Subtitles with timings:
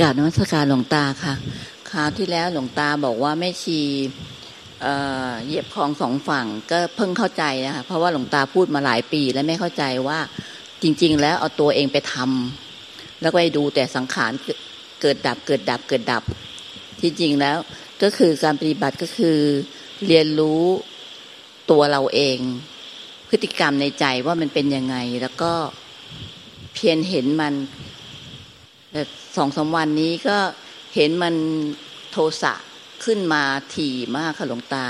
[0.00, 1.34] กราบนมัสการหลวงตาค่ะ
[1.90, 3.80] คราวที่แล้วหลวงตาบอกว่าไม่ชี
[5.44, 10.18] เหยียบคลองสองฝั่งก็เพิ่งเข้าใจนะคะเพราะว่าหลวงตาพูดมาหลายปี แล้วไม่เข้าใจว่า
[10.82, 14.32] จริง ๆ แล้วเอาตัวเองไปทำแล้วก็ไปดูแต่สังขาร
[15.00, 16.22] เกิดดับเกิดดับเกิดดับ
[17.00, 17.56] ที่จริงแล้ว
[18.02, 19.38] ก็คือการปฏิบัติก็คือ
[20.06, 20.62] เรียนรู้
[21.70, 22.38] ตัวเราเอง
[23.28, 25.52] พฤติกรรมในใจว่ามันเป็นยังไง แล้วก็
[26.74, 27.54] เพียรเห็นมัน
[28.94, 29.04] แต่
[29.36, 30.36] สองสามวันนี้ก็
[30.94, 31.34] เห็นมัน
[32.12, 32.54] โทสะ
[33.04, 33.42] ขึ้นมา
[33.74, 34.84] ถี่มากค่ะหลวงตา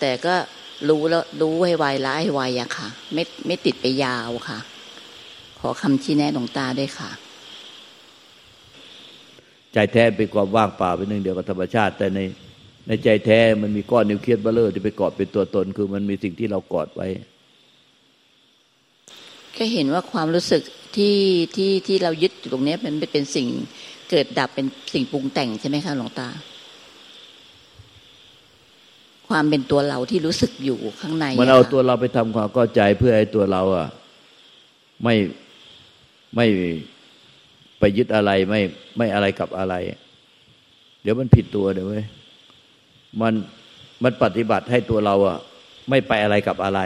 [0.00, 0.34] แต่ก็
[0.88, 4.58] รู้แล้วรู้ให้ไวละให้ไวอะค่ะ ไม่ไม่ติดไปยาวค่ะ
[5.60, 7.10] ขอคำชี้แนะหลวงตาด้วยค่ะ
[9.72, 12.20] ใจแท้เป็นความว่างเปล่าเป็นหนึ่งเดียวกับธรรมชาติ แต่ใน
[12.86, 17.08] ในใจแท้มันมีก้อนนิวเคลียสเบลเลอร์ที่ไปเกาะเป็นตัวตน คือมันมีสิ่งที่เรากอดไว้
[19.58, 20.62] ก็เห็นว่าความรู้สึก
[20.96, 21.16] ที่
[21.56, 23.46] ที่ที่เรายึดอยู่ตรงนี้มันเป็นสิ่ง
[24.10, 26.28] เกิดดับเป็นสิ่งปรุงแต่งใช่ไหมคะหลวงตา
[29.28, 33.88] ความเป็นตัวเราที่รู้สึกอยู่ข้างในมันเอาตัวเราไปทำความเข้าใจเพื่อให้ตัวเราอะ
[35.04, 35.14] ไม่
[36.36, 36.46] ไม่
[37.78, 38.60] ไปยึดอะไรไม่
[38.96, 39.74] ไม่อะไรกับอะไร
[41.02, 42.04] เดี๋ยวมันผิดตัวเดี๋ยวเว้ย
[43.20, 43.34] มัน
[44.02, 45.38] มันปฏิบัติให้ตัวเราอะ
[45.90, 46.80] ไม่ไปอะไรกับอะไร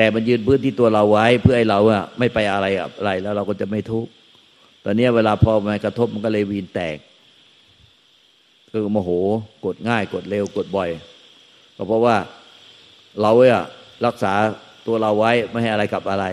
[0.00, 2.66] แต่มันยืนพื้นที่ตัวเราไว้ เพื่อให้เราอะไม่ไปอะไร
[2.98, 4.10] อะไร แล้วเราก็จะไม่ทุกข์
[4.84, 6.96] ตอนนี้เวลาพอมันกระทบมันก็เลยวีนแตก
[8.70, 9.10] คือโมโห
[9.64, 10.90] กดง่ายกดเร็วกดบ่อย
[11.76, 12.16] ก็เพราะว่า
[13.20, 13.64] เราอะ
[14.06, 14.32] รักษา
[14.86, 16.26] ตัวเราไว้ไม่ให้อะไรกับอะไร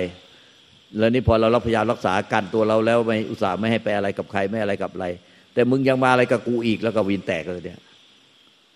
[0.97, 5.07] แล้วนี่พอเราพยายามรักษากันตัวเราแล้วไม่อุตส่าห์ไม่ให้ไปอะไรกับใครไม่อะไรกับอะไร
[5.53, 7.79] แต่มึงยังมาอะไรกับกูอีกแล้วก็วีนแตกเลยเนี่ย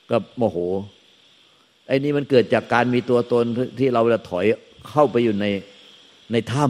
[0.09, 0.58] ก็โมโห
[1.88, 3.46] ไอ้นี่มันเกิดจากการมีตัวตน
[3.80, 4.46] ที่เราจะถอย
[4.90, 5.45] เข้าไปอยู่ใน
[6.31, 6.66] ในถ้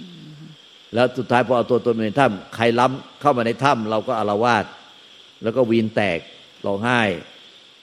[0.00, 4.64] ำแล้วสุดท้ายพอเอาตัวตนในถ้ำใครล้ำเข้ามาในถ้ำเราก็อารวาส
[5.42, 6.18] แล้วก็วีนแตก
[6.66, 7.00] ร้องไห้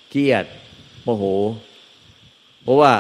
[0.10, 0.46] เครียด
[1.04, 1.24] โมโห
[2.64, 2.94] เพราะว่า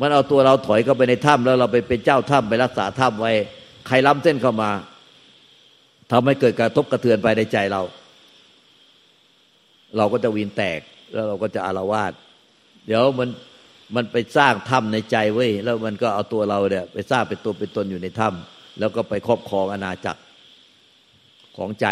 [0.00, 3.32] มันเอาตัวเราถอยเข้าไปในถ้ำแล้วเราไปเป็นเจ้าถ้ำไปรักษาถ้ำไว้
[3.86, 4.70] ใครล้ำเส้นเข้ามา
[6.12, 7.82] ทำให้เกิดการทบกระเทือนไปในใจเรา
[9.96, 10.80] เราก็จะวีนแตก
[11.12, 12.12] แล้วเราก็จะอารวาส
[12.86, 13.28] เดี๋ยวมัน
[13.96, 20.20] มันไปสร้างถ้ำในใจเว้ยแล้วมันก็เอาตัวเราเนี่ยไปสร้างเป็นตัวเป็นตนอยู่ในถ้ำแล้วก็ไปครอบครองอาณาจักร
[21.56, 21.86] ของใจ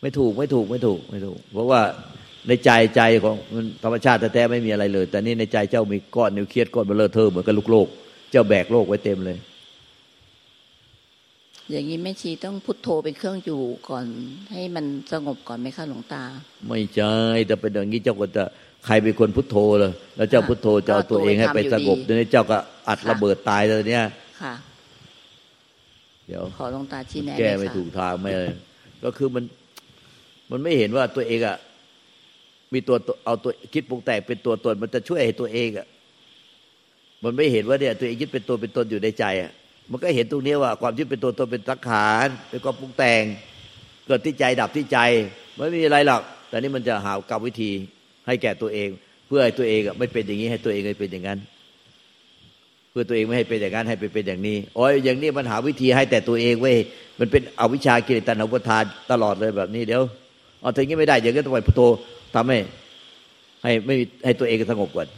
[0.00, 1.80] ไม่ถูกไม่ถูกไม่ถูกไม่ถูก เพราะว่า
[2.48, 7.88] ในใจใจของมันธรรมชาติแท้ๆไม่มีอะไรเลย แต่นี่ในใจเจ้ามีก้อนนิวเคลียสก้อนเบลเลอร์เธอเหมือนกับลูกโลก
[8.30, 9.38] เจ้าแบกโลกไว้เต็มเลย
[11.70, 14.04] อย่างนี้แม่ชีต้องพุทโธเป็นเครื่องอยู่ก่อน
[14.52, 16.22] ให้มันสงบก่อนไหมคะหลวงตา
[16.68, 17.14] ไม่ใช่
[17.46, 18.44] แต่เป็นอย่างนี้เจ้าก็จะ
[18.86, 24.04] ใครเป็นคนพุทโธเลยแล้วเจ้าพุทโธจะเอาตัวเองให้ไปสงบเดี๋ยวนี้เจ้าก็อัดระเบิดตายเลยเนี่ย
[24.42, 24.54] ค่ะ
[26.26, 28.52] เดี๋ยวขอลงตาชี้แนะแก้ไม่ถูกทางไม่เลย
[29.04, 29.44] ก็คือมัน
[30.50, 31.56] มันไม่เห็นว่าตัวเองอะ
[32.72, 35.86] มีตัวเอาตัวคิดปรุงแต่งเป็นตัวตน มันจะช่วยให้ตัวเองอะ
[37.24, 39.52] มันไม่เห็นว่าเนี่ย ตัวเองคิดเป็นตัวเป็นตนอยู่ในใจอะ
[39.90, 43.22] มันก็เห็นตรงนี้ว่า ความคิดเป็นตัวตนเป็นสังขารเป็นความปรุงแต่ง
[44.06, 44.98] เกิดที่ใจดับที่ใจ
[45.56, 47.70] ไม่มีอะไรหรอกแต่นี่มันจะหากรรมวิธี
[48.26, 48.88] ให้แก่ตัวเอง
[49.26, 51.38] เพื่อให้ตัวเองไม่เป็นอย่างนี้ให้ตัวเองไม่เป็นอย่างนั้น
[52.90, 56.76] เพื่อตัวเองไม่ให้เป็นอย่างนั้นให้ไปเป็นอย่างนี้โอ้ยอย่างนี้มันหาวิธีให้แต่ตัวเองเว้ย
[57.20, 60.02] มันเป็นอวิชากิเลสตัณหาอุปทานตลอดเลยแบบนี้เดี๋ยว
[60.60, 61.82] เอาถึงนี้ไม่ได้อย่างนี้ต้องไปพุทโธ
[62.34, 62.58] ทำให้
[63.62, 63.94] ให้ไม่
[64.24, 65.08] ให้ตัวเองสงบก่อน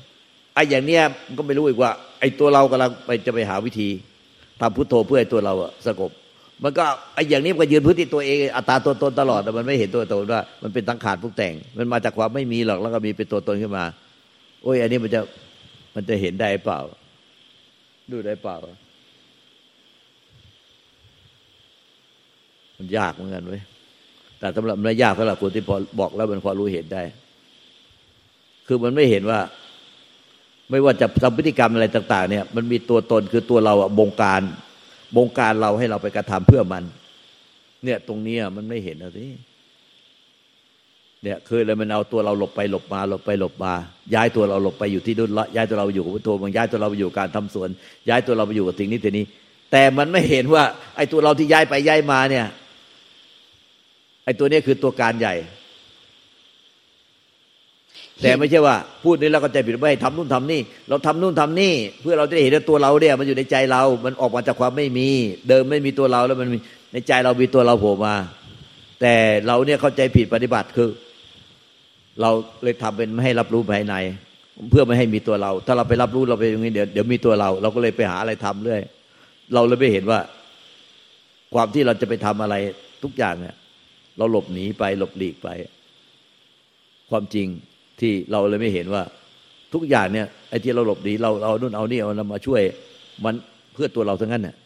[0.54, 1.90] ไอ้อย่างเนี้ยมันก็ไม่รู้อีกว่า
[2.20, 3.88] ไอ้ตัวเรากำลังไปจะไปหาวิธี
[4.60, 5.54] ทำพุทโธเพื่อให้ตัวเรา
[5.86, 6.10] สงบ
[6.62, 6.84] มันก็
[7.14, 13.84] ไอ้อย่างนี้มันก็ยืนพื้นที่ตัวเองอัตราตัวตนตลอดแต่มันไม่เห็นตัวตนว่า มันเป็นตั้งขาดพุกแต่ง มันมาจากความไม่มีหรอกแล้วก็มีเป็นตัวตนขึ้นมา
[14.62, 15.20] โอ้ย อันนี้มันจะ
[15.94, 16.78] มันจะเห็นได้เปล่า
[18.10, 18.56] ดูได้เปล่า
[22.78, 23.62] มันยากเหมือนกันเว้ย
[24.38, 27.02] แต่สำหรับมันยากสำหรับคนที่พอบอกแล้วมันพอรู้เห็นได้
[28.66, 29.40] คือมันไม่เห็นว่า
[30.70, 34.42] ไม่ว่าจะทำพฤติกรรมอะไรต่าง ๆ เนี่ย มันมีตัวตนคือตัวเราอะบงการ
[35.16, 36.84] บงการเราให้เราไปกระทำเพื่อมัน
[37.84, 39.26] เนี่ยตรงนี้มันไม่เห็นนะสิ
[41.22, 43.72] เนี่ยคือเลยมันเอาตัวเราหลบไปหลบมาหลบไปหลบมา
[44.14, 47.68] ย้ายตัวเราหลบไปอยู่ที่ดุลละย้ายตัวเราอยู่กับพุทโธมันย้ายตัวเราไปอยู่การทำสวน
[48.08, 49.26] ย้ายตัวเราไปอยู่กับสิ่งนี้สิ่งนี้
[49.72, 50.64] แต่มันไม่เห็นว่า
[50.96, 52.46] ไอ้ตัวเราที่ย้ายไปย้ายมาเนี่ย
[54.24, 55.34] ไอ้ตัวนี้คือตัวการใหญ่
[58.22, 65.08] แต่ไม่ใช่ว่าพูดนี้เราก็ใจผิดว่ให้ทำนู่นทำนี่ เราทำนู่นทำนี่ เพื่อเราจะเห็นว่าตัวเราเนี่ยมันอยู่ในใจเรา มันออกมาจากความไม่มี
[65.48, 66.48] เดิมไม่มีตัวเราแล้วมัน
[66.92, 68.14] ในใจเรามีตัวเราโผล่มา
[69.00, 69.14] แต่
[69.46, 70.90] เราเนี่ยเข้าใจผิดปฏิบัติคือ
[72.20, 72.30] เรา
[72.62, 73.94] เลยทำเป็นไม่ให้รับรู้ภายใน
[74.70, 78.80] เพื่อไม่ให้มีตัวเรา ถ้าเราไปรับรู้เราไปอย่างนี้เดี๋ยวเดี๋ยวมีตัวเรา เราก็เลยไปหาอะไรทำเรื่อย
[79.54, 80.20] เราเลยไม่เห็นว่า
[81.54, 82.54] ความที่เราจะไปทำอะไร
[83.02, 83.54] ทุกอย่างเนี่ย
[84.18, 85.48] เราหลบหนีไปหลบหลีกไป
[87.10, 87.48] ความจริง
[88.00, 89.02] ที่เราเลยไม่เห็นว่า
[89.74, 92.62] ทุกอย่างเนี่ยไอ้ที่เราหลบหนีเราเอานู่นเอานี่เอาเรามาช่วย
[93.24, 93.34] มัน
[93.74, 94.56] เพื่อตัวเราทั้งนั้นเนี่ย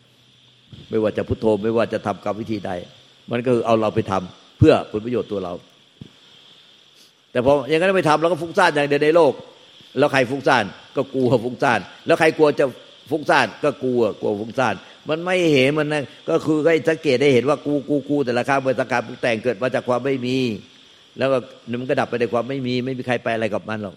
[0.91, 2.71] ไม่ว่าจะพุทโธไม่ว่าจะทำกรรมวิธีใด
[3.31, 5.53] มันก็คือเอาเราไปทำเพื่อผลประโยชน์ตัวเรา
[7.33, 9.33] แต่พออย่างนั้นไม่ทำเราก็ฟุ้งซ่านอย่างเดียวในโลก
[9.99, 10.65] แล้วใครฟุ้งซ่าน
[10.97, 12.67] ก็กลัวฟุ้งซ่าน แล้วใครกลัวจะ
[13.11, 14.75] ฟุ้งซ่านก็กลัวกลัวฟุ้งซ่าน
[15.09, 20.37] มันไม่เห็นมันนะก็คือให้สังเกตได้เห็นว่ากูกูกูแต่ละครั้งเป็นสังการปรุงแต่งเกิดมาจากความไม่มี
[21.19, 21.39] แล้วก็
[21.81, 23.97] มันก็ดับไปในความไม่มี ไม่มีใครไปอะไรกับมันหรอก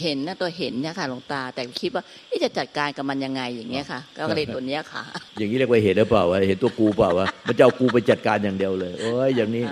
[0.00, 2.02] เห็นนะตัวเห็นเนี่ยค่ะหลวงตา แต่คิดว่า
[2.44, 5.02] จะจัดการกับมันยังไงอย่างเงี้ยค่ะ ก็เลยตัวเนี้ยค่ะ
[5.38, 9.64] อย่างนี้เรียกว่าเห็นหรือเปล่าวะเห็นตัวกูเปล่าวะมันจะเอากูไปจัดการอย่างเดียวเลย โอ้ยอย่างนี้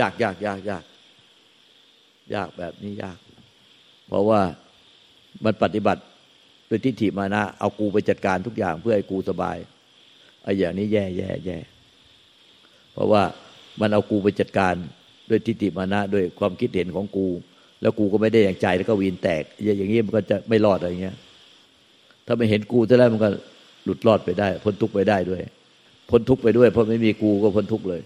[0.00, 0.84] ยากยากยากยาก
[2.34, 3.18] ยากแบบนี้ยาก
[4.08, 4.40] เพราะว่า
[5.44, 6.02] มันปฏิบัติ
[6.66, 9.56] โดยทิฏฐิมานะเอากูไปจัดการทุกอย่างเพื่อให้กูสบาย
[10.42, 11.58] ไอ้อย่างนี้แย่แย่แย่
[12.92, 13.22] เพราะว่า
[13.80, 14.74] มันเอากูไปจัดการ
[15.30, 17.26] ด้วยทิฏฐิมานะด้วยความคิดเห็นของกู
[17.82, 19.42] แล้วกูก็ไม่ได้อย่างใจแล้วก็วีนแตก
[19.78, 21.16] อย่างนี้มันก็จะไม่รอดอะไรเงี้ย
[22.26, 23.28] ถ้าไม่เห็นกูจะได้มันก็
[23.84, 25.40] หลุดรอดไปได้ พ้นทุกข์ไปได้ด้วย
[26.10, 28.00] พ้นทุกข์ไปด้วย เพราะไม่มีกูก็พ้นทุกข์เลย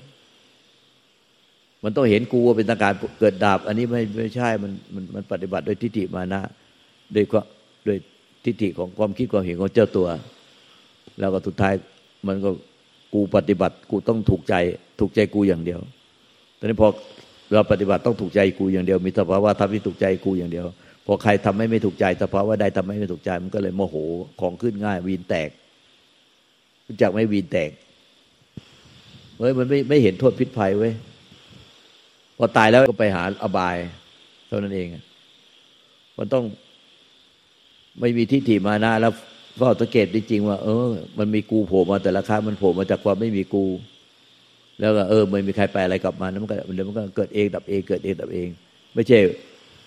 [1.85, 6.41] มันต้องเห็นกูว่าเป็นตาการเกิดดาบ อันนี้ไม่ไม่ใช่มันมันมันปฏิบัติโดยทิฏฐิมานะ
[7.13, 7.41] โดยก็
[7.85, 7.99] โดย
[8.45, 10.09] ทิฏฐิของความคิดความเห็นของเจ้าตัว
[11.21, 11.75] แล้วก็สุดท้าย
[12.27, 12.51] มันก็
[13.17, 14.55] กูปฏิบัติกูต้องถูกใจ
[15.01, 15.81] ถูกใจกูอย่างเดียว
[16.59, 16.89] ตอนนี้พอ
[17.53, 20.65] เราปฏิบัติต้องถูกใจกูอย่างเดียว มีสภาวะทำให้ถูกใจกูอย่างเดียว
[21.07, 23.97] พอใครทำให้ไม่ถูกใจสภาวะใดทำให้ไม่ถูกใจ มันก็เลยโมโห
[24.41, 25.51] ของขึ้นง่าย วีนแตก
[26.87, 27.71] รู้จักไม่วีนแตก
[29.39, 30.93] เฮ้ยมันไม่ไม่เห็นโทษพิษภัยเว้ย
[32.39, 33.77] พอตายแล้วก็ไปหาอบาย
[34.47, 34.89] เท่านั้นเอง
[36.19, 36.45] มันต้อง
[38.01, 39.13] ไม่มีทิฏฐิมานะแล้ว
[39.61, 40.89] ก็สังเกตจริงๆว่า เออ
[41.19, 43.65] มันมีกูโผล่มาแต่ละครั้งมันโผล่มาจากความไม่มีกู
[44.81, 48.49] แล้วก็เออไม่มีใครไปอะไรกลับมันมันก็มันก็เกิดเองดับเองเกิดเองดับเอง
[48.95, 49.19] ไม่ใช่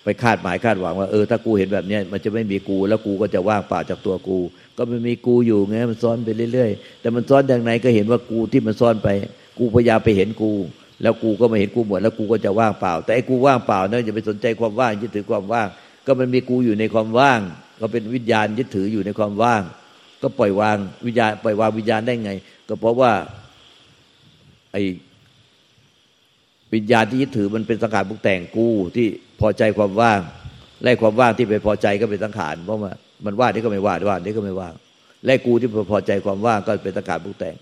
[0.04, 4.38] ไปคาดหมายคาดหวังว่าเออถ้ากูเห็นแบบนี้มันจะไม่มีกู แล้วกูก็จะว่างเปล่าจากตัวกู
[4.76, 9.08] ก็มันมีกูอยู่ไงมันซ้อนไปเรื่อยๆ แต่มันซ้อนอย่างไหนก็เห็นว่ากูที่มันซ้อนไป
[9.58, 10.52] กูพยายามไปเห็นกู
[11.02, 15.68] แล้วกูก็ไม่เห็นกูหมดแล้วกูก็จะว่างเปล่า แต่ไอ้กูว่างเปล่าเนี่ยจะไปสนใจความว่างยึดถือความว่าง
[16.06, 17.40] ก็มันมีกูอยู่ในความว่าง
[17.80, 19.62] ก็เป็นวิญญาณยึดถืออยู่ในความว่าง
[20.22, 22.32] ก็ปล่อยวางวิญญาณปล่อยวางวิญญาณได้ไง
[22.68, 23.12] ก็เพราะว่า
[24.72, 24.76] ไอ
[26.74, 29.06] วิญญาณที่ยึดถือมันเป็นสังขารปรุงแต่งกูที่
[29.40, 30.20] พอใจความว่าง
[30.84, 32.92] แลกความว่างที่ไปพอใจก็เป็นสังขารเพราะว่า
[33.26, 34.74] มันว่างนี่ก็ไม่ว่างว่างนี่ก็ไม่ว่าง
[35.26, 37.56] แลกกูที่พอใจความว่างก็เป็นสังขารปรุงแต่ง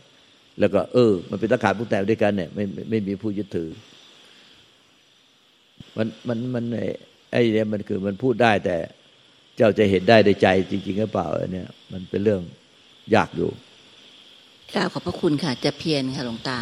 [0.60, 3.70] แล้วก็เออ มันเป็นสังขารปรุงแต่งด้วยกันเนี่ยไม่ไม่มีผู้ยึดถือ
[5.96, 6.64] มันมันมัน
[7.30, 8.76] ไอ้เนี่ยมันคือมันพูดได้แต่
[9.58, 12.42] เจ้าจะเห็นได้ในใจจริงๆหรือเปล่าเนี่ยมันเป็นเรื่อง
[13.14, 13.50] ยากอยู่
[14.74, 16.58] กล่าวขอบพระคุณค่ะ จะเพียรค่ะหลวงตา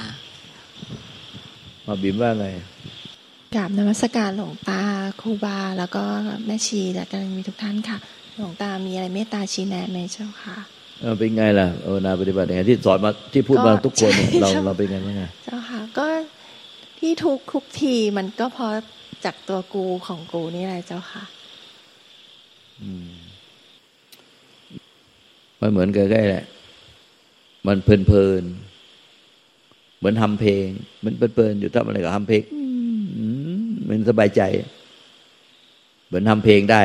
[1.87, 2.47] มาบิมว่าไง
[3.55, 4.81] กราบนมัสการหลวงตา
[5.21, 6.03] ครูบา แล้วก็
[6.47, 7.99] แม่ชีและกันมีทุกท่านค่ะ
[8.37, 10.57] หลวงตามีอะไรเมตตาชี้แนะไหมเจ้าค่ะ
[11.01, 14.13] เออเป็นไงล่ะเออนาปฏิบัติยังไงที่สอนมาที่พูดมาทุกคน
[14.43, 16.07] เราเราเป็นไงบ้างเจ้าค่ะ ก็
[16.99, 18.73] ที่ทุกทุกทีมันก็เพราะ
[19.25, 21.25] จากตัวกูของกูนี่แหละเจ้าค่ะ
[25.61, 26.45] มันเหมือนกันแค่แหละ
[27.67, 28.43] มันเพลินเพลิน
[29.99, 30.67] เหมือนทำเพลง
[31.05, 32.43] มันเพลินเพลินอยู่ทำอะไรก็ทำเพลง
[33.89, 34.43] มันสบายใจ
[36.07, 36.83] เหมือนทำเพลงได้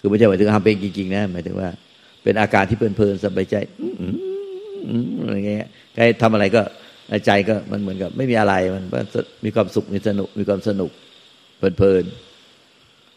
[0.00, 1.68] คือไม่ใช่หมายถึงทำเพลงจริงๆนะหมายถึงว่า
[2.22, 3.56] เป็นอาการที่เพลินเพลินสบายใจ
[5.24, 6.62] อะไรเงี้ยใครทำอะไรก็
[7.26, 8.82] ใจก็มันเหมือนกับ ไม่มีอะไรมัน
[9.44, 10.90] มีความสุขมีสนุกมีความสนุก
[11.58, 12.04] เพลินเพลิน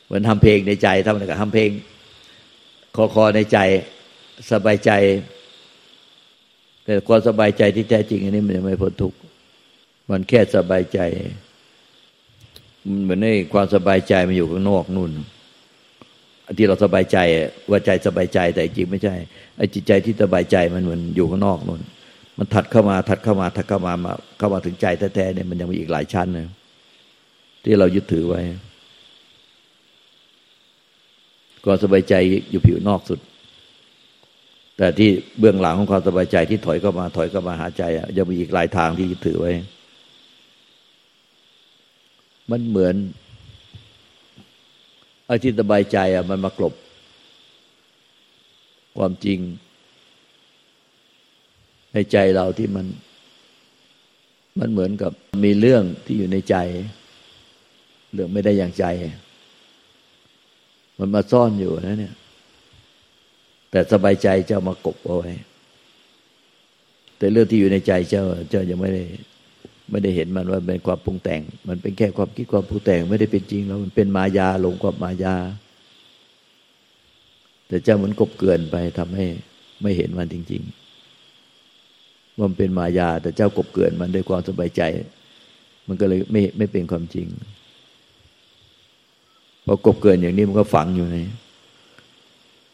[0.10, 1.70] เหมือนทำเพลงในใจทำอะไรก็ทำเพลง
[2.96, 3.58] คอคอในใจ
[4.52, 4.92] สบายใจ
[6.84, 9.18] แต่ความสบายใจที่แท้จริง อันนี้มันยังไม่พ้นทุกข์
[10.10, 11.00] มันแค่สบายใจ
[12.88, 15.12] มันเหมือนในความสบายใจมันอยู่ข้างนอกนู่น
[16.58, 17.18] ที่เราสบายใจ
[17.70, 19.16] ว่าใจสบายใจแต่จริงไม่ใช่
[19.58, 21.82] ไอ้จิตใจที่สบายใจมันเหมือนอยู่ข้างนอกนู่น
[22.38, 24.86] มันถัดเข้ามาถัดเข้ามาถัดเข้ามามาเข้ามาถึงใจ
[25.16, 26.48] แท้ๆเนี่ยมันยังมีอีกหลายชั้นนะ
[27.64, 28.42] ที่เรายึดถือไว้
[31.66, 32.14] ความสบายใจ
[32.52, 33.20] อยู่ผิวนอกสุด
[34.78, 39.54] แต่ที่เบื้องหลังของความสบายใจที่ถอยเข้ามา ถอยเข้ามาหาใจอะยังมีอีกหลายทางที่ถือไว้
[42.52, 42.96] มันเหมือน
[45.26, 46.74] ไอ้ที่สบายใจอะ มันมากลบ
[48.98, 49.40] ความจริง
[51.94, 52.86] ในใจเราที่มัน
[54.60, 55.12] มันเหมือนกับ
[55.44, 56.56] มีเรื่องที่อยู่ในใจ
[58.14, 58.86] เรื่องไม่ได้อย่างใจ
[61.00, 62.16] มันมาซ่อนอยู่นะเนี่ย
[63.72, 65.32] แต่สบายใจเจะมากบเอาไว้
[67.18, 69.04] แต่เรื่องที่อยู่ในใจเจ้า เจ้ายังไม่ได้
[69.92, 75.36] ไม่ได้เห็นมันว่าเป็นความปรุงแต่ง มันเป็นแค่ความคิดความปรุงแต่ง ไม่ได้เป็นจริงแล้วมันเป็นมายาหลงกับมมายา
[77.68, 79.26] แต่เจ้าเหมันกบเกินไปทำให้
[79.82, 80.62] ไม่เห็นมันจริง
[81.50, 84.82] ๆ ว่ามันเป็นมายา แต่เจ้ากบเกินมันด้วยความสบายใจ
[85.88, 87.28] มันก็เลยไม่ไม่เป็นความจริง
[89.72, 91.18] พอกบเกินอย่างนี้มันก็ฝังอยู่ใน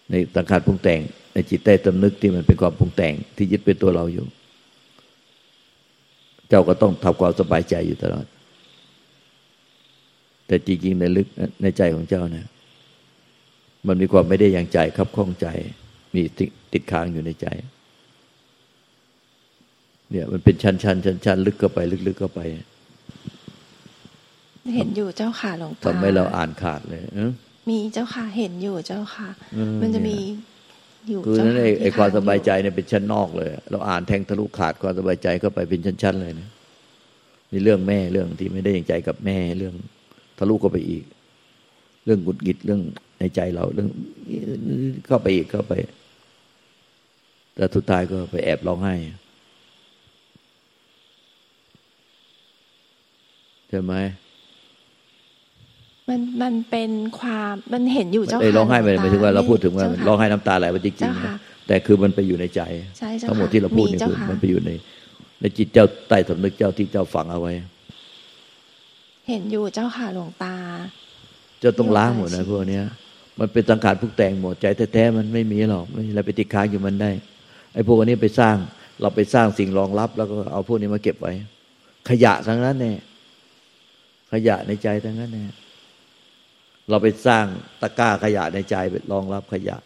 [0.09, 0.99] ในตังขาดปรุงแต่ง
[1.33, 4.25] ในจิตใต้ตำนึกที่มันเป็นความปรุงแต่ง ที่ยึดเป็นตัวเราอยู่
[6.49, 8.25] เจ้าก็ต้องทำความสบายใจอยู่ตลอด
[10.47, 11.27] แต่จริงๆในลึก
[11.61, 12.47] ในใจของเจ้าเนี่ย
[13.87, 15.47] มันมีความไม่ได้อย่างใจคับข้องใจ
[16.13, 16.21] มี
[16.73, 17.47] ติดค้างอยู่ในใจ
[20.11, 22.41] เนี่ยมันเป็นชั้นชั้นชั้นชั้นลึกเข้าไป ลึกๆเข้าไป
[24.73, 27.01] เห็นอยู่เจ้าค่ะหลวงตาทำให้เราอ่านขาดเลย
[27.69, 29.29] มีเจ้าค่ะเห็นอยู่เจ้าค่ะ
[29.81, 30.17] มันจะมี
[31.09, 36.49] อยู่คือนั่นไอ้ความสบายใจเนี่ยเป็นชั้นนอกเลย เราอ่านแทงทะลุขาดความสบายใจเข้าไปเป็นชั้นๆเลยนะ
[37.51, 39.75] นี่เรื่องแม่เรื่องที่ไม่ได้อย่างใจกับแม่เรื่อง
[40.39, 41.03] ทะลุเข้าไปอีก
[42.05, 42.81] เรื่องกุดกิดเรื่อง
[43.19, 43.89] ในใจเราเรื่อง
[45.07, 45.73] เข้าไปอีกเข้าไป
[47.55, 48.95] แต่ทุดท้ายก็ไปแอบร้องไห้
[53.69, 53.93] ใช่ไหม
[56.09, 62.61] มันมันเป็นความมันเห็นอยู่เจ้าค่ะร้องไห้ไปหมายถึงว่าเราพูดถึงว่าร้องไห้น้ำตาไหลไปจริงๆแต่คือมันไปอยู่ในใจ
[63.27, 64.71] ทั้งหมดที่เราพูดนี่คือมันไปอยู่ใน
[65.41, 67.53] ในจิตเจ้าใต้สำนึกเจ้าที่เจ้าฝังเอาไว้
[69.27, 70.55] เห็นอยู่เจ้าค่ะหลวงตา
[71.59, 72.83] เจ้าต้องล้างหมดนะพวกเนี้ย
[73.39, 77.11] มันเป็นสังขารพุกแต่งหมดใจแท้ๆมันไม่มีหรอกไม่อะไรไปติดค้างอยู่มันได้
[77.73, 78.55] ไอ้พวกนี้ไปสร้าง
[79.01, 81.33] เราไปสร้างสิ่งรองรับ แล้วก็เอาพวกนี้มาเก็บไว้
[82.09, 82.97] ขยะทั้งนั้นเนี่ย
[84.31, 85.49] ขยะในใจทั้งนั้นเนี่ย
[86.89, 87.45] เราไปสร้าง
[87.81, 89.77] ตะกร้าขยะในใจไปรองรับขยะ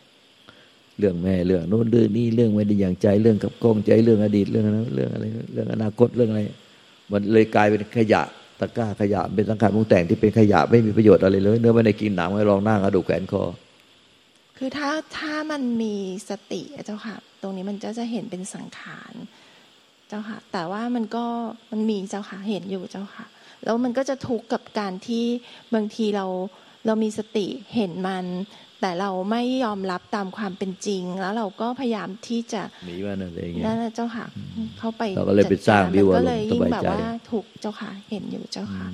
[1.00, 6.41] เรื่องแม่เรื่องโน้นเรื่องนี้เรื่องไม่ได้อย่างใจเรื่องกับกล้องใจเรื่องอดีตเรื่องนั้นเรื่องอะไรเรื่องอนาคตเรื่องอะไร
[7.12, 8.22] มันเลยกลายเป็นขยะ
[8.60, 13.44] ตะกร้าขยะเป็นสังขารมุงแต่งที่เป็นขยะไม่มีประโยชน์อะไรเลย เนื้อไม่ได้กินหนังไม่ลองนั่งกระดูกแขนคอ
[14.58, 15.96] คือถ้าถ้ามันมี
[16.29, 19.13] สติเจ้าค่ะ ตรงนี้มันจะจะเห็นเป็นสังขาร
[20.08, 21.25] เจ้าค่ะ แต่ว่ามันก็
[21.72, 23.25] มันมีเจ้าค่ะเห็นอยู่เจ้าค่ะ
[23.63, 25.25] แล้วมันก็จะทุกข์กับการที่
[25.74, 26.25] บางทีเรา
[26.86, 27.45] เรามีสติ
[27.75, 28.25] เห็นมัน
[28.81, 34.25] แต่เราไม่ยอมรับตามความเป็นจริง แล้วเราก็พยายามที่จะหนีว่านั่นเองนั่นเจ้าค่ะ
[34.79, 37.00] เข้าไปเราก็เลยไปสร้างวิวก็เลยยิ่งแบบว่า
[37.31, 38.88] ถูกเจ้าค่ะเห็นอยู่เจ้าค่ะ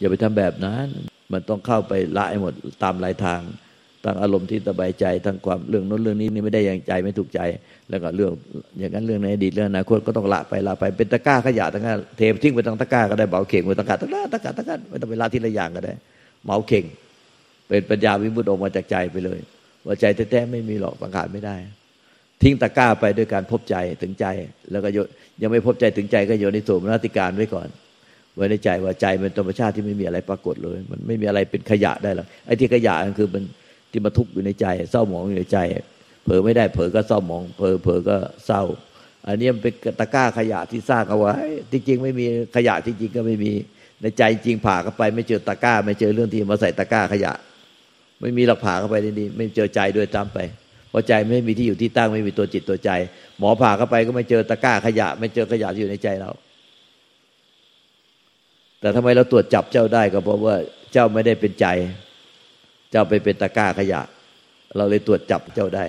[0.00, 0.86] อย่าไปทำแบบนั้น
[1.32, 3.40] มันต้องเข้าไปละให้หมดตามหลายทาง
[4.04, 7.40] ตั้งอารมณ์ที่สบายใจทั้งความเรื่องนู้นเรื่องนี้นี่ไม่ได้อย่างใจไม่ถูกใจ
[7.90, 8.30] แล้วก็เรื่อง
[8.78, 15.92] อย่างนั้นเรื่องในอดีตเรื่องอนาคตก็ต้องละไปละไปเป็นตะกร้าขยะตะกร้าเททิ้งไปตั้งตะกร้าก็ได้เบาเข่งไปตะกร้าตะกร้าตะกร้าตะกร้าไม่ต้องไปละทีละอย่างก็ได้
[16.44, 16.84] เมาเข่ง
[17.68, 19.40] เป็นปัญญาวิมุตติออกมาจากใจไปเลย
[19.86, 21.56] ว่าใจแท้ๆไม่มีหรอกสังขารไม่ได้
[22.42, 24.26] ทิ้งตะก้าไปด้วยการพบใจถึงใจ
[24.70, 24.88] แล้วก็
[25.42, 27.68] ยังไม่พบใจถึงใจก็โยนิโสมนติการไว้ก่อน
[28.34, 33.44] ไว้ในใจว่าใจเป็นธรรมชาติที่ไม่มีอะไรปรากฏเลย มันไม่มีอะไรเป็นขยะได้หรอกไอ้ที่ขยะนั่นคือมัน
[33.90, 35.58] ที่มาทุกข์อยู่ในใจ เศร้าหมองอยู่ในใจ
[36.24, 38.62] เผลอไม่ได้เผลอก็เศร้าหมองเผลอเผลอก็เศร้า
[39.26, 41.34] อันนี้มันเป็นตะก้าขยะที่สร้างเอาไว้
[41.72, 43.52] จริงๆไม่มีขยะจริงๆก็ไม่มี
[44.04, 47.32] ในใจจริงผ่าเข้าไป ไม่เจอตะกร้า ไม่เจอเรื่องที่มาใส่ตะกร้าขยะ
[48.20, 50.38] ไม่มีหลักผ่าเข้าไปดีๆไม่เจอใจด้วยตามไป
[50.96, 52.90] พราะใจไม่มีที่อยู่ที่ตั้งไม่มีตัวจิตตัวใจ
[53.38, 56.30] หมอผ่าเข้าไปก็ไม่เจอตะกร้าขยะ ไม่เจอขยะที่อยู่ในใจเรา
[58.80, 60.56] แต่ทำไมเราตรวจจับเจ้าได้ก็เพราะว่า
[60.92, 61.66] เจ้าไม่ได้เป็นใจ
[62.90, 64.00] เจ้าไปเป็นตะกร้าขยะ
[64.76, 65.84] เราเลยตรวจจับเจ้าได้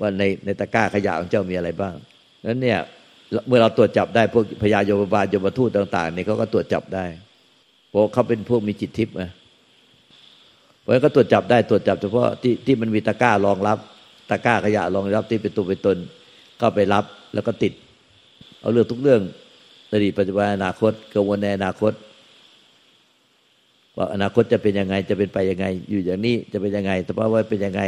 [0.00, 1.94] ว่าในในตะกร้าขยะของเจ้ามีอะไรบ้าง
[2.46, 2.78] นั้นเนี่ย
[3.48, 7.04] เมื่อเราตรวจจับได้พวกพญาโยบาลโยมทูตต่างๆเนี่ยเขาก็ตรวจจับได้
[7.88, 9.24] เพราะเขาเป็นพวกมีจิตทิพย์ไง
[10.80, 13.78] เพราะงั้นก็ตรวจจับได้ตรวจจับเฉพาะที่ที่มันมีตะกร้ารองรับ
[14.30, 15.96] ตะกร้าขยะรองรับที่เป็นตัวเป็นตน
[16.60, 17.04] ก็ไปรับ
[17.34, 17.72] แล้วก็ติด
[18.60, 19.22] เอาเรื่องทุกเรื่อง
[19.92, 21.92] อดีตปัจจุบันอนาคตกังวลในอนาคต
[23.96, 27.82] ว่าอนาคตจะเป็นยังไงจะเป็นไปยังไง อยู่อย่างนี้จะเป็นยังไงแต่ว่าเป็นยังไง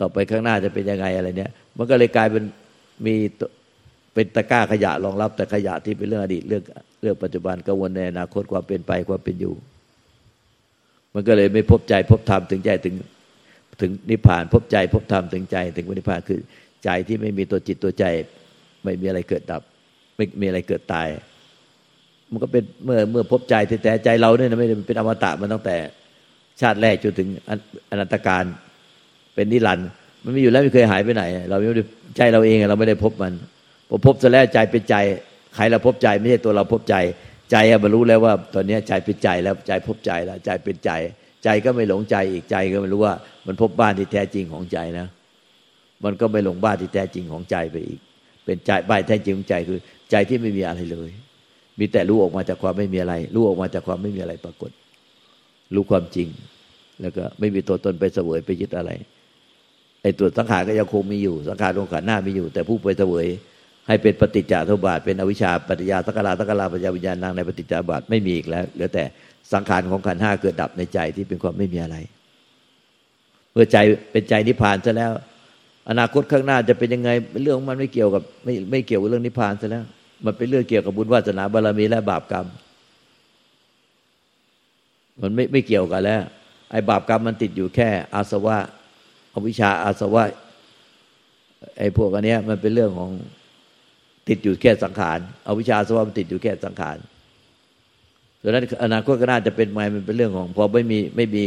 [0.00, 2.44] ต่อไปข้างหน้าจะเป็นยังไงอะไรเนี้ย มันก็เลยกลายเป็น
[3.06, 3.14] มี
[4.14, 6.62] เป็นตะกร้าขยะรองรับ แต่ขยะที่เป็นเรื่องอดีตเรื่อง
[7.00, 9.54] เรื่องปัจจุบันกังวลในอนาคตความเป็นไปความเป็นอยู่
[11.14, 12.94] มันก็เลยไม่พบใจพบธรรมถึงใจถึง
[13.80, 16.40] ถึงนิพพาน พบใจพบธรรมถึงใจ ถึงนิพพานคือ
[16.84, 18.04] ใจที่ไม่มีตัวจิตตัวใจ
[18.84, 19.62] ไม่มีอะไรเกิดดับ
[20.16, 21.08] ไม่มีอะไรเกิดตาย
[22.30, 25.76] มันก็เป็นเมื่อเมื่อพบใจแต่ใจเราเนี่ยไม่ได้เป็นอมตะมันตั้งแต่
[26.60, 27.28] ชาติแรกจนถึง
[27.90, 28.44] อนันตการ
[29.34, 29.88] เป็นนิรันดร์
[30.22, 31.84] มันไม่อยู่แล้วไม่เคยหายไปไหน เราไม่ได้
[32.16, 33.32] ใจเราเองเราไม่ได้พบมัน
[33.88, 34.96] พอพบจะแล้วใจเป็นใจ
[35.56, 36.94] ใครเราพบใจไม่ใช่ตัวเราพบใจ
[37.50, 40.90] ใจบรรลุแล้วว่า ตอนนี้ใจเป็นใจแล้วใจพบใจแล้วใจเป็นใจ
[41.44, 43.14] ใจก็ไม่หลงใจอีกใจก็ไม่รู้ว่า
[43.46, 45.06] มันพบบ้านที่แท้จริงของใจนะ
[46.04, 48.00] มันก็ไม่หลงบ้านที่แท้จริงของใจไปอีก
[48.44, 49.78] เป็นใจใบแท้จริงของใจคือ
[50.10, 51.10] ใจที่ไม่มีอะไรเลย
[51.78, 54.70] มีแต่รู้ออกมาจากความไม่มีอะไร รู้ออกมาจากความไม่มีอะไรปรากฏ
[55.74, 56.28] รู้ความจริง
[57.00, 58.90] แล้วก็ไม่มีตัวตนไปเสวยไปยึดอะไร
[60.02, 63.26] ไอ้ตัวสังขารก็ยังคงมีอยู่สังขารองขันหน้ามีอยู่ แต่ผู้ไปเสวย
[63.86, 69.04] ให้เป็นปฏิจจาทุบาทเป็นอวิชชาปัจจยาสักการาสักการาปัญญาวิญญาณนางในปฏิจจาบาทไม่มีอีกแล้วเหลือแต่
[69.52, 71.96] สังขารของขันห้าเกิดดับในใจที่เป็นความไม่มีอะไร
[73.52, 73.76] เมื่อใจ
[74.12, 75.12] เป็นใจนิพพานซะแล้ว
[75.90, 77.10] อนาคตข้างหน้าจะเป็นยังไง
[77.42, 79.84] เรื่องมันไม่เกี่ยวกับไม่ไม่เกี่ยวกับเรื่องนิพพานซะแล้ว
[80.24, 82.46] มันเป็นเรื่องเกี่ยวกับบุญวาสนาบารมีและบาปกรรม
[85.20, 86.22] มันไม่ไม่เกี่ยวกันแล้ว
[86.70, 88.56] ไอ้บาปกรรมมันติดอยู่แค่ อาสวะ
[89.34, 90.24] อวิชชาอาสวะ
[91.78, 93.10] ไอ้พวกอันเนี้ยมันเป็นเรื่องของ
[94.28, 96.96] ติดอยู่แค่สังขารอวิชชาอาสวะมันติดอยู่แค่สังขาร
[98.42, 101.44] ดังนั้นอนาคตก็น่าจะเป็นไงมันเป็นเรื่องของพอไม่มีไม่มี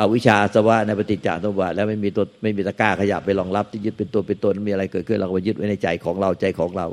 [0.00, 6.86] อวิชชาอาสวะในปฏิจจสมุปบาทแล้วไม่มีตัวไม่มีตะกร้าขยับไปรองรับที่ยึดเป็นตัวเป็นตนมีอะไรเกิดขึ้นเราก็ยึดไว้ในใจของเราใจของเรา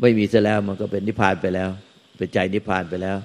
[0.00, 1.68] ไม่มีซะแล้วมันก็เป็นนิพพานไปแล้ว
[2.18, 3.16] เป็นใจนิพพานไปแล้ว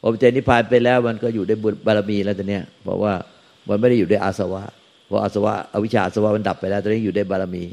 [0.00, 3.12] พอใจนิพพานไปแล้วมันก็อยู่ในบุญบารมีแล้วตอนเนี้ยเพราะว่า
[3.68, 4.62] มันไม่ได้อยู่ในอาสวะ
[5.06, 7.64] เพราะอาสวะอวิชชาอาสวะมันดับไปแล้วตอนนี้อยู่ในบารมี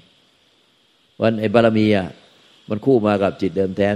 [1.22, 2.08] วันไอ้บารมีอะ
[2.70, 3.88] มันคู่มากับจิตเดิมแท้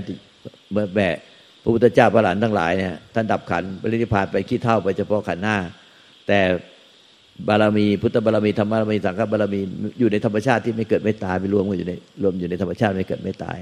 [0.71, 1.15] เมื่อแบะ
[1.63, 5.57] พระพุทธเจ้าพระหลานทั้งหลายเนี่ยท่านดับขันปรินิพานไปขี้เท่าไปเฉพาะขันหน้า
[6.27, 6.39] แต่
[7.47, 9.61] บารมีพุทธบารมีธรรมบารมีสังฆบารมี
[9.99, 13.57] อยู่ในธรรมชาติที่ไม่เกิดไม่ตายไปรวมกันอยู่ในรวมอยู่ในธรรมชาติไม่เกิดไม่ตาย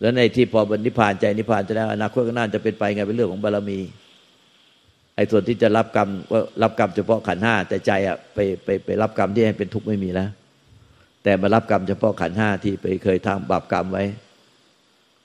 [0.00, 3.78] แล้วในที่พอบรรนิพานใจนิพานจะแล้วอนาคตข้างหน้าจะเป็นไปไงเป็นเรื่องของบารมี
[5.16, 10.28] ไอ้ส่วนที่จะรับกรรมว่ารับกรรมเฉพาะขันห้าแต่ใจอะไปไปไปรับกรรมที่ให้เป็นทุกข์ไม่มีแล้ว
[11.24, 14.04] แต่มารับกรรมเฉพาะขันห้าที่ไปเคยทำบาปกรรมไว้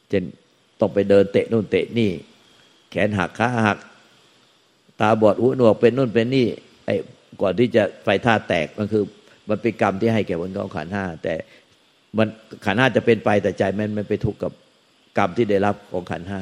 [0.10, 0.24] เช่น
[0.80, 2.12] ต้องไปเดินเตะนู่นเตะนี่
[2.90, 3.78] แขนหักขาหัก
[5.00, 6.48] ตาบอดหูหนวกเป็นนู่นเป็นนี่
[6.86, 6.96] ไอ้
[7.42, 9.04] ก่อนที่จะไฟท่าแตกมันคือ
[9.50, 11.34] มันเป็นกรรมที่ให้แก่บนกองขันห้าแต่
[12.18, 12.28] มัน
[12.66, 14.52] ขันห้าจะเป็นไปแต่ใจมันมันไปทุกข์กับ
[15.18, 16.42] กรรมที่ได้รับของขันห้า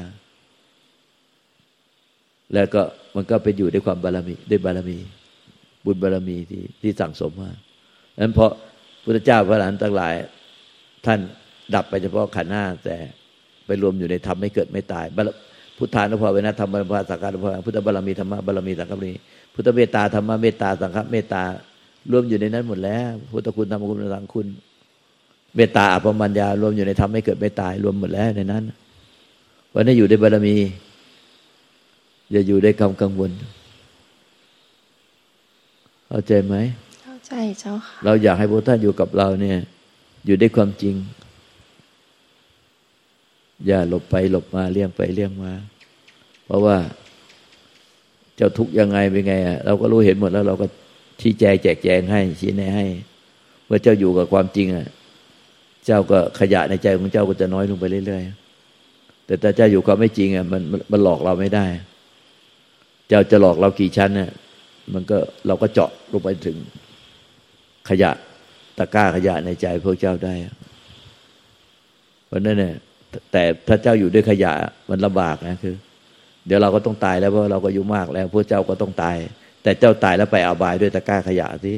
[2.54, 2.82] แล้วก็
[3.16, 4.98] มันก็ไปอยู่ด้วยความบารมีด้วยบารมี
[5.86, 7.52] บุญบารมีที่ที่สั่งสมมา
[8.14, 8.52] ดังนั้นเพราะ
[9.08, 10.14] พุทธเจ้าพระหลานทั้งหลาย
[11.06, 11.20] ท่าน
[11.76, 12.96] ดับไปเฉพาะขันห้าแต่
[13.66, 15.06] ไปรวมอยู่ในธรรมไม่เกิดไม่ตาย
[15.78, 19.12] พุทธานุภาเวนะธรรมบารมีสังฆานุภาพุทธบารมีธรรมบารมีสังฆบารมี
[19.54, 21.44] พุทธเมตตาธรรมเมตตาสังฆเมตตา
[22.12, 24.48] รวมอยู่ในนั้นหมดแล้ว พุทธคุณธรรมคุณสังคุณ
[25.56, 28.64] เมตตาอัปมัญญารวมอยู่ในธรรมไม่เกิดไม่ตายรวมหมดแล้วในนั้น
[29.74, 30.56] วันนี้อยู่ในบารมี
[32.32, 33.32] อย่าอยู่ในความกังวล
[36.08, 36.56] เข้าใจไหม
[37.28, 39.58] ใจเจ้าค่ะ เราอยากให้พระท่านอยู่กับเราเนี่ย
[40.26, 40.96] อยู่ด้วยความจริง
[43.68, 45.54] อย่าหลบไปหลบมาเลี่ยงไปเลี่ยงมา
[46.46, 46.78] เพราะว่า
[48.36, 50.66] เจ้าทุกยังไงเป็นไงอะเราก็รู้เห็นหมดแล้ว เราก็
[51.22, 52.86] ชี้แจงแจกแจงให้ชี้แนะให้
[53.66, 54.88] เมื่อเจ้าอยู่กับความจริงอะ
[55.86, 60.62] เจ้าก็ขยะในใจของเจ้าก็จะน้อยลงไปเรื่อยๆแต่ถ้าเจ้าอยู่ความไม่จริงอะมัน
[60.92, 61.66] มันหลอกเราไม่ได้
[63.08, 64.30] เจ้าจะหลอกเรากี่ชั้นเนี่ย
[64.94, 66.58] มันก็เราก็เจาะลงไปถึง
[67.90, 68.12] ขยะ
[68.78, 70.34] ตะกร้าขยะในใจพวกเจ้าได้
[72.28, 72.74] เพราะนั่นเนี่ย
[73.32, 74.52] แต่ถ้าเจ้าอยู่ด้วยขยะ
[74.90, 75.76] มันลำบากนะคือ
[76.46, 79.18] เดี๋ยวเราก็ต้องตายแล้วเพราะเราก็อายุมากแล้วพวกเจ้าก็ต้องตาย
[79.64, 81.74] แต่เจ้าตายแล้วไปอาบายด้วยตะกร้าขยะสิ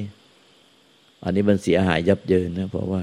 [1.23, 3.01] อันนี้มันเสียหายยับเยินนะเพราะว่า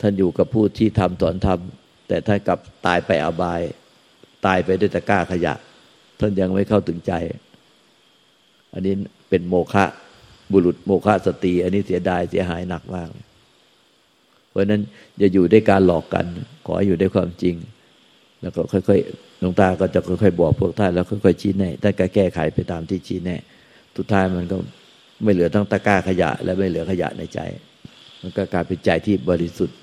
[0.00, 3.60] ท่านอยู่กับผู้ที่ทำสอนทำแต่ท่านกลับตายไปอาบาย
[4.46, 5.54] ตายไปด้วยตะกร้าขยะ
[6.20, 7.12] ท่านยังไม่เข้าถึงใจ
[8.72, 8.94] อันนี้
[9.28, 9.84] เป็นโมฆะ
[10.52, 13.08] บุรุษโมฆะสติ อันนี้เสียดายเสียหายหนักมาก
[14.50, 14.82] เพราะนั้น
[15.18, 16.26] อย่าอยู่ด้วยการหลอกกัน
[16.66, 17.54] ขออยู่ด้วยความจริง
[18.42, 23.40] แล้วก็ค่อยๆหลวงตาก็จะค่อยๆบอกพวกท่านแล้วค่อยๆชี้แนะท่านก็แก้ไขไปตามที่ชี้แนะ
[23.94, 24.56] ทุกท้ายมันก็
[25.22, 27.40] ไม่เหลือทั้งตะกร้าขยะ และไม่เหลือขยะในใจ
[28.22, 29.78] มันก็กลายเป็นใจที่บริสุทธิ์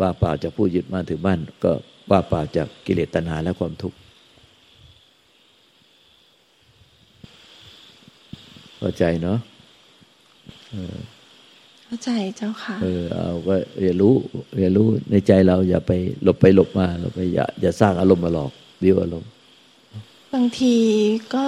[0.00, 1.72] ว่าเปล่าจากผู้ยึดมาถือมั่นก็
[2.10, 3.96] ว่าเปล่าจากกิเลสตัณหาและความทุกข์
[8.78, 9.38] เข้าใจเนาะ
[11.84, 14.14] เข้าใจเจ้าค่ะ เออเอาก็เรียนรู้
[14.56, 18.50] เรียนรู้ในใจเราอย่าไปหลบไปหลบมาเราไปอย่าอย่าสร้างอารมณ์มาหลอก
[18.82, 19.30] วิวอารมณ์
[20.34, 20.74] บางที
[21.34, 21.44] ก็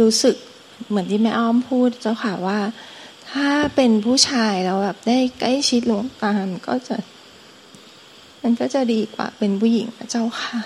[0.00, 0.36] รู้สึก
[0.88, 2.60] เหมือนที่แม่อ้อมพูดเจ้าค่ะว่า
[3.30, 6.96] ถ้าเป็นผู้ชายเราแบบได้ใกล้ชิดหลวงตามก็จะ
[8.42, 10.58] มันก็จะดีกว่าเป็นผู้หญิงเจ้าค่ะ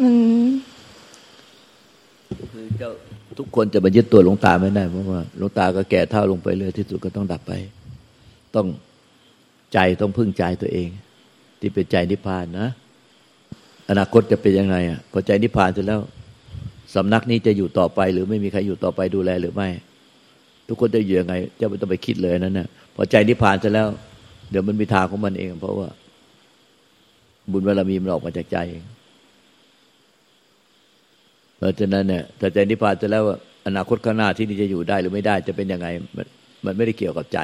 [0.00, 0.14] มัน
[2.52, 2.90] คือเจ้า
[3.40, 7.52] ทุกคนจะมายึดตัวหลวงตาไม่ได้เพราะว่าหลวงตาก็แก่เท่าลงไปเรื่อยที่สุดก็ต้องดับไป
[8.54, 8.66] ต้อง
[9.72, 10.88] ใจต้องพึ่งใจตัวเอง
[11.60, 12.68] ที่เป็นใจนิพพานนะ
[13.90, 16.00] อนาคตจะเป็นยังไงอะพอใจนิพพานเสร็จแล้ว
[16.94, 19.68] สำนักนี้จะอยู่ต่อไป หรือไม่มีใครอยู่ต่อไปดูแลหรือไม่
[20.68, 23.86] ทุกคนจะอยู่ยังไงจะไม่ต้องไปคิดเลยนั่นนะพอใจนิพพานเสร็จแล้ว
[24.50, 25.88] เดี๋ยวมันมีทางของมันเอง เพราะว่า
[27.52, 28.84] บุญบารมีมันออกมาจากใจเอง
[31.60, 33.22] เพราะฉะนั้นเนี่ยถ้าใจนิพพานจะแล้ว
[33.66, 36.26] อนาคตข้างหน้าที่นี่จะอยู่ได้หรือไม่ได้จะเป็นยังไง มัน
[36.64, 37.38] มันไม่ได้เกี่ยวกับใจ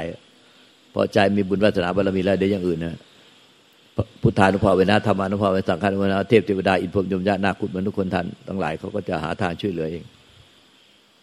[0.94, 2.96] พอใจมีบุญวาสนาบารมีแล้วเดี๋ยวอย่างอื่นนะ
[4.22, 10.04] พุทธานุภาเวนะธรรมานุภาเวสังฆานุภาเวนะเทพเทวดาอินพรมยมญานาคุตมนุษย์คนทันทั้งหลายเขาก็จะหาทางช่วยเหลือเอง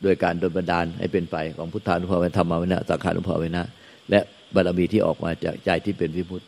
[0.03, 3.63] โดยการโดนบันดาลให้เป็นไปของพุทธานุภาเวนะธรรมาเวนะสังฆานุภาเวนะ
[4.09, 4.19] และ
[4.55, 6.45] บารมีที่ออกมาจากใจที่เป็นวิมุตติ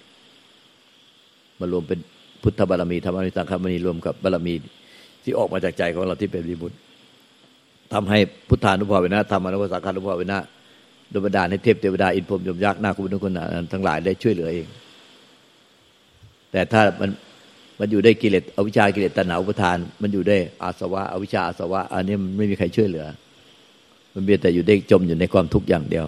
[1.59, 1.99] มารวมเป็น
[2.43, 4.53] พุทธบารมีธรรมานิสังฆบารมีรวมกับบารมี
[5.25, 6.75] ที่ออกมาจากใจของเราที่เป็นวิมุตติ
[7.93, 10.39] ทำให้พุทธานุภาเวนะธรรมานุภาสังฆานุภาเวนะ
[11.09, 13.33] โดยบันดาให้เทพเทวดาอินพรมยมยักษ์นาคุนุกคน
[13.71, 14.67] ทั้งหลายได้ช่วยเหลือเอง
[16.51, 17.09] แต่ถ้ามัน
[17.79, 23.05] มันอยู่ได้กิเลสอวิชากิเลสตัณหาอุปทาน มันอยู่ได้อาสวะอวิชาอาสวะ อันนี้มันไม่มีใครช่วยเหลือ
[24.13, 26.05] มันเพียงแต่อยู่ได้จมอยู่ในความทุกข์อย่างเดียว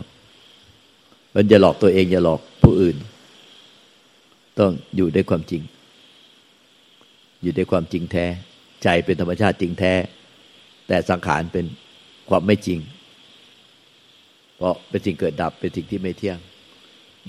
[1.36, 2.96] มันจะหลอกตัวเองอย่าหลอกผู้อื่น
[4.60, 5.62] ต้องอยู่ด้วยความจริง
[7.42, 8.26] อยู่ด้วยความจริงแท้
[8.88, 9.94] ใจเป็นธรรมชาติจริงแท้
[10.88, 11.66] แต่สังขารเป็น
[12.30, 12.80] ความไม่จริง
[14.58, 16.38] เพราะเป็นสิ่งเกิดดับเป็นสิ่งที่ไม่เที่ยง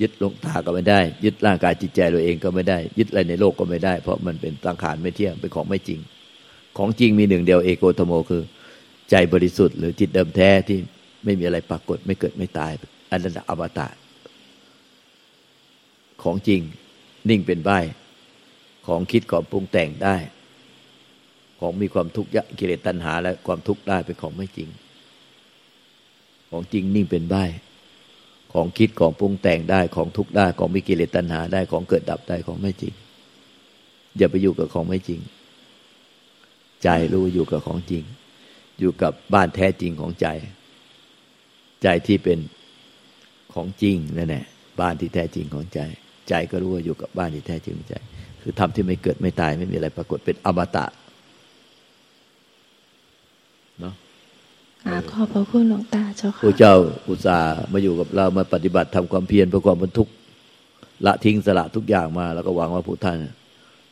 [0.00, 6.00] ยึดลงตาก็ไม่ได้ ยึดร่างกายจิตใจตัวเองก็ไม่ได้ ยึดอะไรในโลกก็ไม่ได้ เพราะมันเป็นสังขารไม่เที่ยงเป็นของไม่จริง
[6.78, 8.42] ของจริงมีหนึ่งเดียวเอโกธโมคือ
[9.10, 10.78] ใจบริสุทธิ์หรือจิตเดิมแท้ที่
[11.24, 12.72] ไม่มีอะไรปรากฏไม่เกิดไม่ตาย
[13.10, 13.88] อันนั้นอมตะ
[16.22, 16.60] ของจริง
[17.28, 17.70] นิ่งเป็นใบ
[18.86, 20.16] ของคิดก่อนปรุงแต่งได้
[21.60, 24.68] ของมีความทุกข์ยะกิเลสตัณหา และความทุกข์ได้เป็นของไม่จริง
[26.50, 27.36] ของจริงนิ่งเป็นใบ
[28.52, 32.92] ของคิดของปรุงแต่งได้ของทุกข์ได้ของมีกิเลสตัณหาได้ของเกิดดับได้ของไม่จริง
[34.16, 35.20] อย่าไปอยู่กับของไม่จริง
[36.82, 38.02] ใจรู้อยู่กับของจริง
[38.78, 40.26] อยู่กับบ้านแท้จริงของใจ
[41.82, 42.38] ใจที่เป็น
[43.54, 44.44] ของจริงนั่นแหละ
[44.80, 45.80] บ้านที่แท้จริงของใจ
[46.28, 47.96] ใจก็รู้ว่าอยู่กับบ้านที่แท้จริงของใจ
[48.42, 50.84] คือทำที่ไม่เกิดไม่ตายไม่มีอะไรปรากฏเป็นอมตะ
[53.80, 53.94] เนาะ
[55.10, 56.74] ขอบพระคุณหลวงตาเจ้าค่ะพระเจ้า
[57.08, 60.12] อุตส่าห์มาอยู่กับเรามาปฏิบัติทำความเพียรเพื่อความพ้นทุกข์
[61.06, 63.18] ละทิ้งสละทุกอย่างมา แล้วก็หวังว่าผู้ท่าน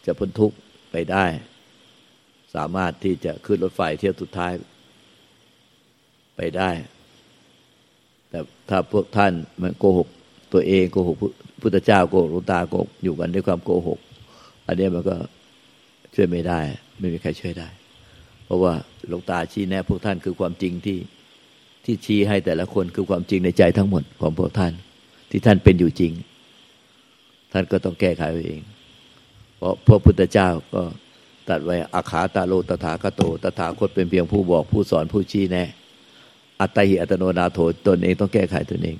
[0.06, 0.56] จะพ้นทุกข์
[0.92, 1.24] ไปได้
[2.54, 4.52] สามารถที่จะขึ้นรถไฟเที่ยวสุดท้าย
[6.36, 6.70] ไปได้
[8.30, 10.08] แต่ถ้าพวกท่านมันโกหก
[10.52, 11.16] ตัวเองโกหก
[11.62, 13.98] พุทธเจ้าโกหกหลวงตาโกหกอยู่กันด้วยความโกหก
[14.66, 15.16] อันนี้มันก็
[16.14, 16.60] ช่วยไม่ได้
[16.98, 17.68] ไม่มีใครช่วยได้
[18.46, 18.74] เพราะว่า
[19.08, 20.98] หลวงตาชี้แนะพวกท่านคือความจริงที่
[21.84, 24.72] ที่ชี้ให้แต่ละคนคือความจริงในใจทั้งหมดของพวกท่าน
[25.30, 26.12] ที่ท่านเป็นอยู่จริง
[27.52, 28.60] ท่านก็ต้องแก้ไขเอง
[29.58, 30.82] เพราะพระพุทธเจ้าก็
[31.48, 35.68] ตัดไว้อาขาตาโลตถาคโต ตถาคตเป็นเพียงผู้บอกผู้สอนผู้ชี้แนะ
[36.60, 38.96] อัตติอัตโนนาโถตนเองต้องแก้ไขตนเอง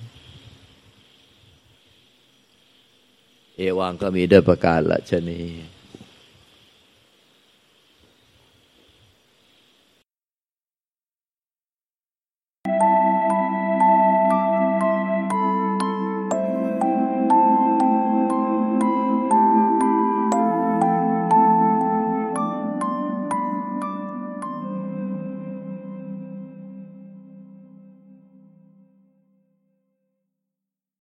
[3.57, 5.41] เอวังก็มีด้วยประการละชนี